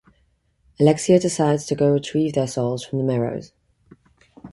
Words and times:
Alexia 0.79 1.19
decides 1.19 1.63
to 1.67 1.75
go 1.75 1.91
retrieve 1.91 2.33
their 2.33 2.47
souls 2.47 2.83
from 2.83 2.97
the 2.97 3.03
merrows. 3.05 3.51